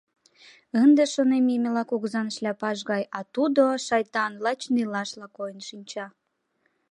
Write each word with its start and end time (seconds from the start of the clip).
Ынде, 0.83 1.03
шонем, 1.13 1.45
Емела 1.55 1.83
кугызан 1.85 2.27
шляпаж 2.35 2.77
гай, 2.91 3.03
а 3.17 3.19
тудо, 3.33 3.63
шайтан, 3.87 4.33
лач 4.43 4.61
нелашла 4.75 5.27
койын 5.37 5.59
шинча. 5.67 6.05